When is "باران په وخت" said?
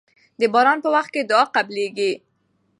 0.53-1.09